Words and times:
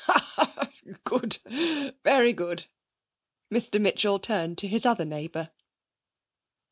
'Ha 0.03 0.19
ha! 0.33 0.67
Good, 1.03 1.35
very 2.03 2.33
good!' 2.33 2.65
Mr 3.53 3.79
Mitchell 3.79 4.17
turned 4.17 4.57
to 4.57 4.67
his 4.67 4.83
other 4.83 5.05
neighbour. 5.05 5.51